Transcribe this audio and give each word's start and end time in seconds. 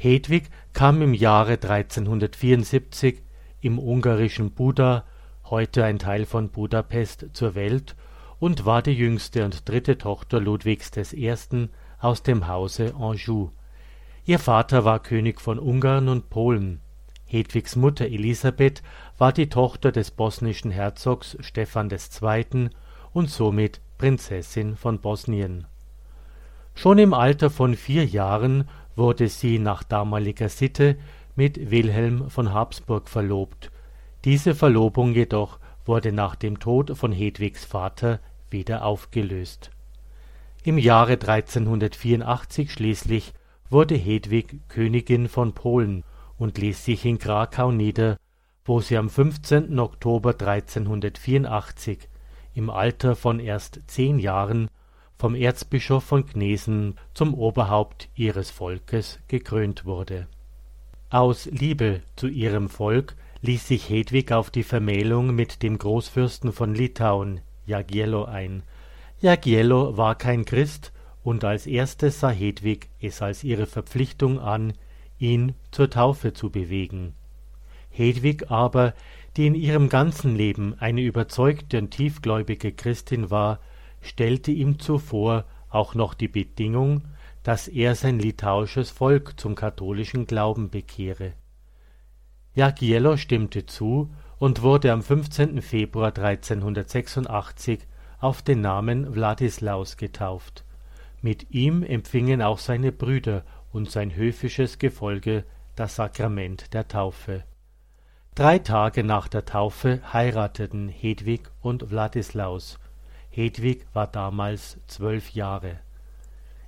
Hedwig 0.00 0.44
kam 0.74 1.02
im 1.02 1.12
Jahre 1.12 1.54
1374 1.54 3.20
im 3.60 3.80
ungarischen 3.80 4.52
Buda, 4.52 5.02
heute 5.46 5.84
ein 5.84 5.98
Teil 5.98 6.24
von 6.24 6.50
Budapest, 6.50 7.26
zur 7.32 7.56
Welt 7.56 7.96
und 8.38 8.64
war 8.64 8.80
die 8.80 8.92
jüngste 8.92 9.44
und 9.44 9.68
dritte 9.68 9.98
Tochter 9.98 10.38
Ludwigs 10.38 10.92
I. 11.12 11.34
aus 11.98 12.22
dem 12.22 12.46
Hause 12.46 12.94
Anjou. 12.96 13.50
Ihr 14.24 14.38
Vater 14.38 14.84
war 14.84 15.02
König 15.02 15.40
von 15.40 15.58
Ungarn 15.58 16.08
und 16.08 16.30
Polen. 16.30 16.80
Hedwigs 17.26 17.74
Mutter 17.74 18.06
Elisabeth 18.06 18.84
war 19.18 19.32
die 19.32 19.48
Tochter 19.48 19.90
des 19.90 20.12
bosnischen 20.12 20.70
Herzogs 20.70 21.36
Stephan 21.40 21.90
II. 21.90 22.70
und 23.12 23.30
somit 23.30 23.80
Prinzessin 23.98 24.76
von 24.76 25.00
Bosnien. 25.00 25.66
Schon 26.76 26.98
im 26.98 27.14
Alter 27.14 27.50
von 27.50 27.74
vier 27.74 28.06
Jahren 28.06 28.68
wurde 28.98 29.28
sie 29.28 29.58
nach 29.58 29.82
damaliger 29.82 30.48
Sitte 30.48 30.96
mit 31.36 31.70
Wilhelm 31.70 32.28
von 32.28 32.52
Habsburg 32.52 33.08
verlobt, 33.08 33.70
diese 34.24 34.54
Verlobung 34.54 35.14
jedoch 35.14 35.60
wurde 35.84 36.12
nach 36.12 36.34
dem 36.34 36.58
Tod 36.58 36.96
von 36.96 37.12
Hedwigs 37.12 37.64
Vater 37.64 38.20
wieder 38.50 38.84
aufgelöst. 38.84 39.70
Im 40.64 40.76
Jahre 40.76 41.12
1384 41.12 42.72
schließlich 42.72 43.32
wurde 43.70 43.94
Hedwig 43.94 44.68
Königin 44.68 45.28
von 45.28 45.52
Polen 45.54 46.04
und 46.36 46.58
ließ 46.58 46.84
sich 46.84 47.04
in 47.04 47.18
Krakau 47.18 47.70
nieder, 47.70 48.18
wo 48.64 48.80
sie 48.80 48.98
am 48.98 49.08
15. 49.08 49.78
Oktober 49.78 50.30
1384 50.30 52.08
im 52.54 52.70
Alter 52.70 53.14
von 53.14 53.38
erst 53.40 53.80
zehn 53.86 54.18
Jahren 54.18 54.68
vom 55.18 55.34
Erzbischof 55.34 56.04
von 56.04 56.26
Gnesen 56.26 56.94
zum 57.12 57.34
Oberhaupt 57.34 58.08
ihres 58.14 58.50
Volkes 58.50 59.18
gekrönt 59.26 59.84
wurde. 59.84 60.28
Aus 61.10 61.46
Liebe 61.46 62.02
zu 62.14 62.28
ihrem 62.28 62.68
Volk 62.68 63.16
ließ 63.42 63.66
sich 63.66 63.88
Hedwig 63.88 64.30
auf 64.32 64.50
die 64.50 64.62
Vermählung 64.62 65.34
mit 65.34 65.62
dem 65.62 65.78
Großfürsten 65.78 66.52
von 66.52 66.74
Litauen, 66.74 67.40
Jagiello, 67.66 68.24
ein. 68.24 68.62
Jagiello 69.20 69.96
war 69.96 70.14
kein 70.14 70.44
Christ, 70.44 70.92
und 71.24 71.44
als 71.44 71.66
erstes 71.66 72.20
sah 72.20 72.30
Hedwig 72.30 72.88
es 73.00 73.20
als 73.20 73.44
ihre 73.44 73.66
Verpflichtung 73.66 74.38
an, 74.38 74.72
ihn 75.18 75.54
zur 75.72 75.90
Taufe 75.90 76.32
zu 76.32 76.50
bewegen. 76.50 77.14
Hedwig 77.90 78.50
aber, 78.50 78.94
die 79.36 79.46
in 79.46 79.54
ihrem 79.54 79.88
ganzen 79.88 80.36
Leben 80.36 80.74
eine 80.78 81.02
überzeugte 81.02 81.78
und 81.78 81.90
tiefgläubige 81.90 82.72
Christin 82.72 83.30
war, 83.30 83.58
stellte 84.00 84.50
ihm 84.50 84.78
zuvor 84.78 85.44
auch 85.68 85.94
noch 85.94 86.14
die 86.14 86.28
Bedingung, 86.28 87.02
dass 87.42 87.68
er 87.68 87.94
sein 87.94 88.18
litauisches 88.18 88.90
Volk 88.90 89.38
zum 89.38 89.54
katholischen 89.54 90.26
Glauben 90.26 90.70
bekehre. 90.70 91.32
Jagiełło 92.54 93.16
stimmte 93.16 93.66
zu 93.66 94.10
und 94.38 94.62
wurde 94.62 94.92
am 94.92 95.02
15. 95.02 95.62
Februar 95.62 96.08
1386 96.16 97.80
auf 98.20 98.42
den 98.42 98.60
Namen 98.60 99.14
Wladislaus 99.14 99.96
getauft. 99.96 100.64
Mit 101.22 101.50
ihm 101.50 101.82
empfingen 101.82 102.42
auch 102.42 102.58
seine 102.58 102.92
Brüder 102.92 103.44
und 103.72 103.90
sein 103.90 104.14
höfisches 104.14 104.78
Gefolge 104.78 105.44
das 105.76 105.96
Sakrament 105.96 106.74
der 106.74 106.88
Taufe. 106.88 107.44
Drei 108.34 108.58
Tage 108.58 109.02
nach 109.04 109.28
der 109.28 109.44
Taufe 109.44 110.00
heirateten 110.12 110.88
Hedwig 110.88 111.50
und 111.60 111.90
Wladislaus. 111.90 112.78
Hedwig 113.38 113.86
war 113.92 114.08
damals 114.08 114.78
zwölf 114.88 115.30
Jahre. 115.30 115.76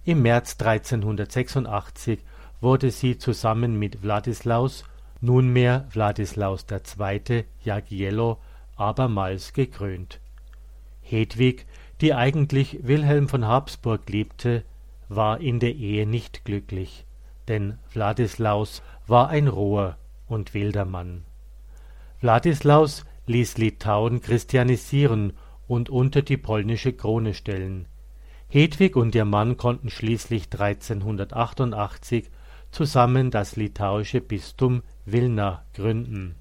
Im 0.05 0.23
März 0.23 0.53
1386 0.61 2.21
wurde 2.61 2.93
sie 2.93 3.19
zusammen 3.19 3.77
mit 3.77 4.05
Wladislaus, 4.05 4.85
nunmehr 5.21 5.89
Wladislaus 5.91 6.67
II. 6.71 7.45
Jagiełło, 7.65 8.39
abermals 8.77 9.53
gekrönt. 9.53 10.21
Hedwig, 11.03 11.67
die 12.01 12.15
eigentlich 12.15 12.79
Wilhelm 12.85 13.29
von 13.29 13.49
Habsburg 13.49 14.09
liebte, 14.09 14.63
war 15.09 15.41
in 15.41 15.59
der 15.59 15.75
Ehe 15.75 16.07
nicht 16.07 16.45
glücklich, 16.45 17.05
denn 17.49 17.79
Wladislaus 17.93 18.81
war 19.09 19.29
ein 19.29 19.49
roher 19.49 19.99
und 20.29 20.55
wilder 20.55 20.85
Mann. 20.85 21.25
Wladislaus 22.21 23.05
ließ 23.27 23.59
Litauen 23.59 24.21
christianisieren 24.21 25.33
und 25.71 25.89
unter 25.89 26.23
die 26.23 26.37
polnische 26.37 26.93
Krone 26.93 27.33
stellen. 27.33 27.87
Hedwig 28.49 28.97
und 28.97 29.15
ihr 29.15 29.25
Mann 29.25 29.57
konnten 29.57 29.89
schließlich 29.89 30.47
1388 30.53 32.29
zusammen 32.73 33.31
das 33.31 33.55
litauische 33.55 34.21
Bistum 34.21 34.83
Wilna 35.07 35.65
gründen. 35.73 36.35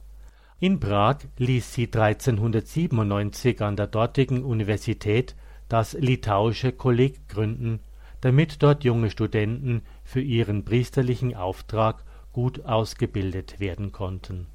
In 0.60 0.80
Prag 0.80 1.18
ließ 1.38 1.76
sie 1.76 1.86
1397 1.86 3.62
an 3.62 3.76
der 3.76 3.86
dortigen 3.86 4.44
Universität 4.44 5.36
das 5.68 5.94
Litauische 5.94 6.72
Kolleg 6.72 7.30
gründen, 7.30 7.82
damit 8.22 8.64
dort 8.64 8.84
junge 8.84 9.12
Studenten 9.12 9.84
für 10.04 10.22
ihren 10.22 10.66
priesterlichen 10.66 11.36
Auftrag 11.36 12.04
gut 12.34 12.66
ausgebildet 12.66 13.60
werden 13.60 13.92
konnten. 13.92 14.48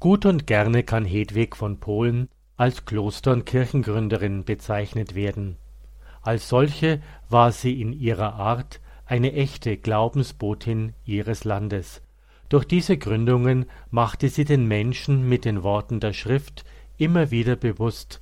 Gut 0.00 0.26
und 0.26 0.46
gerne 0.46 0.82
kann 0.82 1.06
Hedwig 1.06 1.56
von 1.56 1.80
Polen 1.80 2.28
als 2.62 2.84
Kloster- 2.84 3.32
und 3.32 3.44
Kirchengründerin 3.44 4.44
bezeichnet 4.44 5.16
werden. 5.16 5.56
Als 6.22 6.48
solche 6.48 7.02
war 7.28 7.50
sie 7.50 7.80
in 7.80 7.92
ihrer 7.92 8.34
Art 8.34 8.80
eine 9.04 9.32
echte 9.32 9.76
Glaubensbotin 9.76 10.94
ihres 11.04 11.42
Landes. 11.42 12.02
Durch 12.48 12.64
diese 12.64 12.96
Gründungen 12.96 13.66
machte 13.90 14.28
sie 14.28 14.44
den 14.44 14.68
Menschen 14.68 15.28
mit 15.28 15.44
den 15.44 15.64
Worten 15.64 15.98
der 15.98 16.12
Schrift 16.12 16.64
immer 16.98 17.32
wieder 17.32 17.56
bewusst 17.56 18.20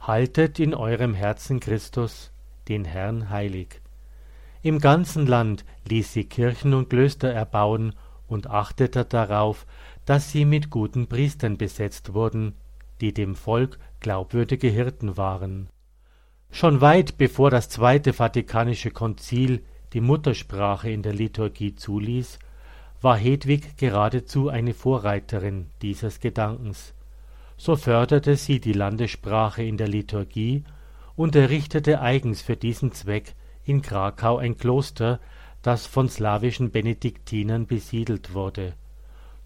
Haltet 0.00 0.58
in 0.58 0.74
eurem 0.74 1.14
Herzen 1.14 1.60
Christus, 1.60 2.32
den 2.66 2.84
Herrn 2.84 3.30
heilig. 3.30 3.80
Im 4.60 4.80
ganzen 4.80 5.24
Land 5.24 5.64
ließ 5.88 6.12
sie 6.14 6.24
Kirchen 6.24 6.74
und 6.74 6.90
Klöster 6.90 7.30
erbauen 7.30 7.94
und 8.26 8.48
achtete 8.48 9.04
darauf, 9.04 9.66
dass 10.04 10.32
sie 10.32 10.44
mit 10.44 10.68
guten 10.68 11.06
Priestern 11.06 11.58
besetzt 11.58 12.12
wurden, 12.12 12.54
die 13.00 13.12
dem 13.12 13.34
Volk 13.34 13.78
glaubwürdige 14.00 14.68
Hirten 14.68 15.16
waren. 15.16 15.68
Schon 16.50 16.80
weit 16.80 17.18
bevor 17.18 17.50
das 17.50 17.68
Zweite 17.68 18.12
Vatikanische 18.12 18.90
Konzil 18.90 19.62
die 19.92 20.00
Muttersprache 20.00 20.90
in 20.90 21.02
der 21.02 21.14
Liturgie 21.14 21.74
zuließ, 21.74 22.38
war 23.00 23.16
Hedwig 23.16 23.76
geradezu 23.76 24.48
eine 24.48 24.74
Vorreiterin 24.74 25.70
dieses 25.82 26.20
Gedankens. 26.20 26.94
So 27.56 27.76
förderte 27.76 28.36
sie 28.36 28.60
die 28.60 28.72
Landessprache 28.72 29.62
in 29.62 29.76
der 29.76 29.88
Liturgie 29.88 30.64
und 31.16 31.36
errichtete 31.36 32.00
eigens 32.00 32.42
für 32.42 32.56
diesen 32.56 32.92
Zweck 32.92 33.34
in 33.64 33.82
Krakau 33.82 34.38
ein 34.38 34.56
Kloster, 34.56 35.20
das 35.62 35.86
von 35.86 36.08
slawischen 36.08 36.70
Benediktinern 36.70 37.66
besiedelt 37.66 38.34
wurde. 38.34 38.74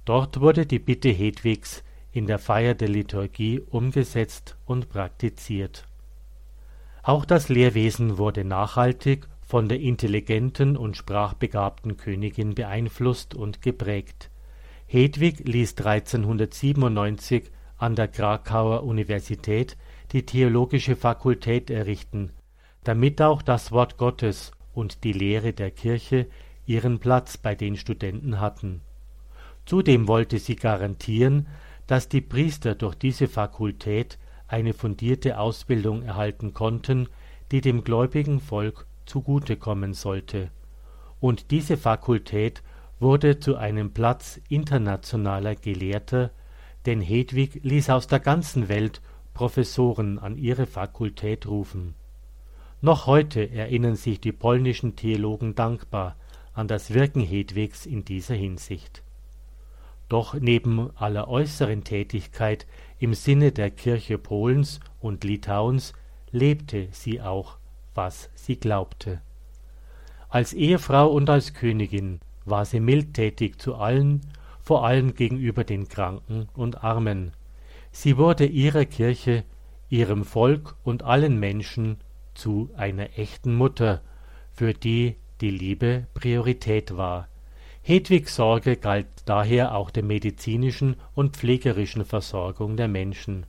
Dort 0.05 0.41
wurde 0.41 0.67
die 0.67 0.79
Bitte 0.79 1.09
Hedwigs 1.09 1.83
in 2.13 2.27
der 2.27 2.39
Feier 2.39 2.75
der 2.75 2.89
Liturgie 2.89 3.61
umgesetzt 3.71 4.57
und 4.67 4.89
praktiziert. 4.89 5.87
Auch 7.03 7.25
das 7.25 7.49
Lehrwesen 7.49 8.19
wurde 8.19 8.45
nachhaltig 8.45 9.27
von 9.43 9.69
der 9.69 9.81
intelligenten 9.81 10.77
und 10.77 10.97
sprachbegabten 10.97 11.97
Königin 11.97 12.55
beeinflusst 12.55 13.35
und 13.35 13.61
geprägt. 13.61 14.31
Hedwig 14.87 15.41
ließ 15.41 15.71
1397 15.79 17.51
an 17.79 17.97
der 17.97 18.09
Krakauer 18.09 18.85
Universität 18.85 19.77
die 20.13 20.25
theologische 20.25 20.95
Fakultät 20.95 21.71
errichten, 21.71 22.31
damit 22.85 23.21
auch 23.21 23.43
das 23.43 23.73
Wort 23.73 23.97
Gottes 23.97 24.53
und 24.75 25.05
die 25.05 25.13
Lehre 25.13 25.53
der 25.53 25.71
Kirche 25.71 26.27
ihren 26.67 26.99
Platz 26.99 27.37
bei 27.37 27.55
den 27.55 27.77
Studenten 27.77 28.39
hatten. 28.39 28.81
Zudem 29.67 30.09
wollte 30.09 30.39
sie 30.39 30.57
garantieren, 30.57 31.47
dass 31.87 32.09
die 32.09 32.21
Priester 32.21 32.75
durch 32.75 32.95
diese 32.95 33.29
Fakultät 33.29 34.19
eine 34.49 34.75
fundierte 34.75 35.39
Ausbildung 35.39 36.03
erhalten 36.03 36.55
konnten, 36.55 37.09
die 37.51 37.61
dem 37.61 37.85
gläubigen 37.85 38.41
Volk 38.41 38.87
zugute 39.07 39.57
kommen 39.57 39.95
sollte, 39.95 40.51
und 41.21 41.51
diese 41.51 41.77
Fakultät 41.77 42.63
wurde 42.99 43.39
zu 43.39 43.57
einem 43.57 43.93
Platz 43.93 44.41
internationaler 44.49 45.55
Gelehrter, 45.55 46.31
denn 46.87 47.01
Hedwig 47.01 47.61
ließ 47.63 47.91
aus 47.91 48.07
der 48.07 48.21
ganzen 48.21 48.69
Welt 48.69 49.01
Professoren 49.35 50.19
an 50.19 50.37
ihre 50.37 50.67
Fakultät 50.67 51.47
rufen. 51.47 51.95
Noch 52.81 53.07
heute 53.07 53.51
erinnern 53.51 53.95
sich 53.95 54.21
die 54.21 54.33
polnischen 54.33 54.97
Theologen 54.97 55.55
dankbar 55.55 56.17
an 56.53 56.69
das 56.69 56.93
Wirken 56.93 57.23
Hedwigs 57.23 57.87
in 57.87 58.05
dieser 58.05 58.35
Hinsicht. 58.35 59.03
Doch 60.13 60.35
neben 60.35 60.95
aller 60.99 61.27
äußeren 61.27 61.85
Tätigkeit 61.85 62.67
im 62.99 63.15
Sinne 63.15 63.51
der 63.51 63.71
Kirche 63.71 64.19
Polens 64.19 64.79
und 65.01 65.25
Litauens 65.25 65.95
lebte 66.31 66.89
sie 66.91 67.23
auch 67.23 67.57
was 67.95 68.29
sie 68.35 68.57
glaubte. 68.57 69.23
Als 70.29 70.53
Ehefrau 70.53 71.11
und 71.11 71.31
als 71.31 71.55
Königin 71.55 72.21
war 72.45 72.67
sie 72.67 72.79
mildtätig 72.81 73.59
zu 73.59 73.77
allen, 73.77 74.21
vor 74.61 74.85
allem 74.85 75.15
gegenüber 75.15 75.65
den 75.65 75.89
Kranken 75.89 76.47
und 76.53 76.85
Armen. 76.85 77.33
Sie 77.91 78.19
wurde 78.19 78.45
ihrer 78.45 78.85
Kirche, 78.85 79.45
ihrem 79.89 80.27
Volk 80.27 80.77
und 80.85 81.05
allen 81.05 81.41
Menschen 81.41 81.97
zu 82.35 82.69
einer 82.77 83.19
echten 83.19 83.55
Mutter, 83.55 84.03
für 84.51 84.75
die 84.75 85.17
die 85.41 85.51
Liebe 85.51 86.07
Priorität 86.13 86.99
war. 86.99 87.29
Hedwigs 87.85 88.37
Sorge 88.37 88.77
galt 88.77 89.09
daher 89.25 89.75
auch 89.75 89.91
der 89.91 90.05
medizinischen 90.05 90.95
und 91.17 91.37
pflegerischen 91.37 92.05
Versorgung 92.05 92.77
der 92.77 92.87
Menschen. 92.87 93.45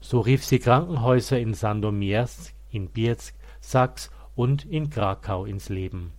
So 0.00 0.20
rief 0.20 0.44
sie 0.44 0.60
Krankenhäuser 0.60 1.40
in 1.40 1.52
Sandomierz, 1.52 2.52
in 2.70 2.88
Bielsk, 2.88 3.34
Sachs 3.60 4.10
und 4.36 4.64
in 4.64 4.88
Krakau 4.88 5.44
ins 5.44 5.68
Leben. 5.68 6.12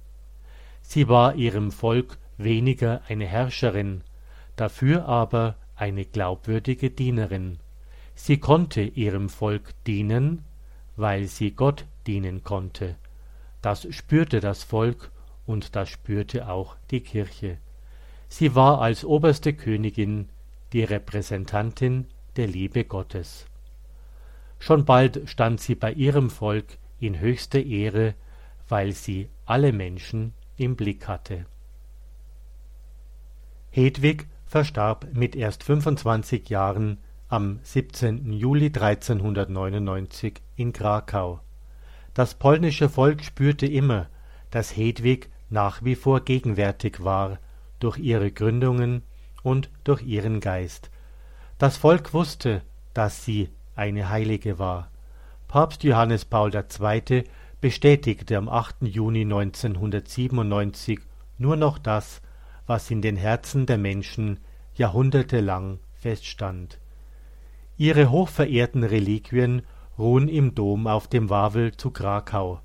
Sie 0.82 1.08
war 1.08 1.36
ihrem 1.36 1.72
Volk 1.72 2.18
weniger 2.38 3.02
eine 3.08 3.26
Herrscherin, 3.26 4.02
dafür 4.58 5.06
aber 5.06 5.56
eine 5.78 6.04
glaubwürdige 6.04 6.90
Dienerin. 6.90 7.60
Sie 8.14 8.40
konnte 8.40 8.82
ihrem 8.82 9.30
Volk 9.30 9.74
dienen, 9.88 10.44
weil 10.98 11.28
sie 11.28 11.52
Gott 11.52 11.86
dienen 12.08 12.44
konnte. 12.44 12.96
Das 13.62 13.88
spürte 13.94 14.42
das 14.42 14.64
Volk 14.64 15.12
und 15.46 15.76
das 15.76 15.90
spürte 15.90 16.50
auch 16.50 16.76
die 16.92 17.02
Kirche. 17.02 17.58
Sie 18.30 18.56
war 18.56 18.82
als 18.82 19.06
oberste 19.06 19.54
Königin 19.54 20.30
die 20.72 20.84
Repräsentantin 20.84 22.08
der 22.36 22.48
Liebe 22.48 22.84
Gottes. 22.84 23.46
Schon 24.60 24.86
bald 24.86 25.30
stand 25.30 25.60
sie 25.60 25.76
bei 25.76 25.92
ihrem 25.92 26.30
Volk 26.30 26.78
in 27.00 27.20
höchster 27.20 27.62
Ehre, 27.62 28.16
weil 28.70 28.94
sie 28.94 29.30
alle 29.46 29.74
Menschen 29.74 30.34
im 30.58 30.76
Blick 30.76 31.08
hatte. 31.08 31.46
Hedwig 33.72 34.28
verstarb 34.46 35.08
mit 35.14 35.36
erst 35.36 35.64
25 35.64 36.50
Jahren 36.50 37.00
am 37.28 37.60
17. 37.64 38.32
Juli 38.32 38.68
1399 38.68 40.36
in 40.56 40.72
Krakau. 40.74 41.40
Das 42.14 42.36
polnische 42.36 42.90
Volk 42.90 43.24
spürte 43.24 43.66
immer, 43.66 44.08
dass 44.52 44.78
Hedwig 44.78 45.30
nach 45.54 45.84
wie 45.84 45.94
vor 45.94 46.22
gegenwärtig 46.22 47.04
war, 47.04 47.38
durch 47.78 48.00
ihre 48.00 48.32
Gründungen 48.32 49.04
und 49.44 49.70
durch 49.84 50.02
ihren 50.02 50.40
Geist. 50.40 50.90
Das 51.60 51.78
Volk 51.78 52.12
wusste, 52.12 52.64
dass 52.96 53.24
sie 53.24 53.50
eine 53.76 54.10
Heilige 54.10 54.58
war. 54.58 54.90
Papst 55.48 55.84
Johannes 55.84 56.26
Paul 56.26 56.52
II. 56.56 57.24
bestätigte 57.62 58.36
am 58.36 58.50
8. 58.50 58.78
Juni 58.82 59.22
1997 59.22 61.00
nur 61.38 61.56
noch 61.56 61.78
das, 61.78 62.24
was 62.66 62.90
in 62.90 63.04
den 63.04 63.16
Herzen 63.16 63.68
der 63.68 63.78
Menschen 63.78 64.40
jahrhundertelang 64.74 65.78
feststand. 65.94 66.80
Ihre 67.78 68.10
hochverehrten 68.10 68.84
Reliquien 68.84 69.62
ruhen 70.00 70.30
im 70.30 70.56
Dom 70.56 70.88
auf 70.88 71.08
dem 71.08 71.30
Wawel 71.30 71.78
zu 71.78 71.92
Krakau. 71.92 72.60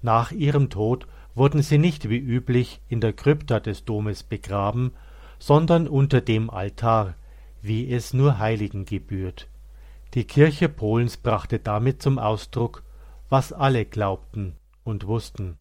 Nach 0.00 0.30
ihrem 0.30 0.70
Tod 0.70 1.08
wurden 1.40 1.62
sie 1.62 1.78
nicht 1.78 2.10
wie 2.10 2.18
üblich 2.18 2.82
in 2.90 3.00
der 3.00 3.14
Krypta 3.14 3.60
des 3.60 3.86
Domes 3.86 4.22
begraben, 4.24 4.92
sondern 5.38 5.88
unter 5.88 6.20
dem 6.20 6.50
Altar, 6.50 7.14
wie 7.62 7.90
es 7.90 8.12
nur 8.12 8.38
Heiligen 8.38 8.84
gebührt. 8.84 9.48
Die 10.12 10.24
Kirche 10.24 10.68
Polens 10.68 11.16
brachte 11.16 11.58
damit 11.58 12.02
zum 12.02 12.18
Ausdruck, 12.18 12.82
was 13.30 13.54
alle 13.54 13.86
glaubten 13.86 14.54
und 14.84 15.06
wussten. 15.06 15.56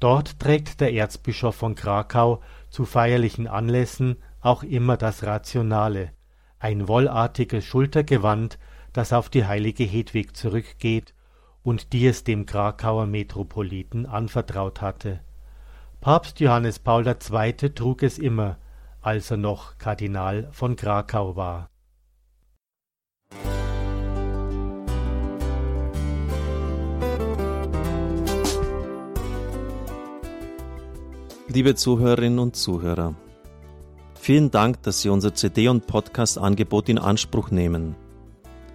Dort 0.00 0.40
trägt 0.40 0.80
der 0.80 0.92
Erzbischof 0.92 1.54
von 1.54 1.76
Krakau 1.76 2.42
zu 2.68 2.84
feierlichen 2.84 3.46
Anlässen 3.46 4.16
auch 4.40 4.64
immer 4.64 4.96
das 4.96 5.22
Rationale, 5.22 6.10
ein 6.58 6.88
wollartiges 6.88 7.64
Schultergewand, 7.64 8.58
das 8.92 9.12
auf 9.12 9.28
die 9.28 9.46
heilige 9.46 9.84
Hedwig 9.84 10.36
zurückgeht 10.36 11.14
und 11.62 11.92
die 11.92 12.06
es 12.06 12.24
dem 12.24 12.46
Krakauer 12.46 13.06
Metropoliten 13.06 14.06
anvertraut 14.06 14.80
hatte. 14.80 15.20
Papst 16.00 16.40
Johannes 16.40 16.78
Paul 16.78 17.06
II. 17.06 17.52
trug 17.74 18.02
es 18.02 18.18
immer, 18.18 18.58
als 19.00 19.30
er 19.30 19.36
noch 19.36 19.78
Kardinal 19.78 20.48
von 20.52 20.76
Krakau 20.76 21.36
war. 21.36 21.70
Liebe 31.50 31.74
Zuhörerinnen 31.74 32.38
und 32.38 32.56
Zuhörer, 32.56 33.14
vielen 34.14 34.50
Dank, 34.50 34.82
dass 34.82 35.00
Sie 35.00 35.08
unser 35.08 35.34
CD- 35.34 35.68
und 35.68 35.86
Podcast-Angebot 35.86 36.90
in 36.90 36.98
Anspruch 36.98 37.50
nehmen. 37.50 37.96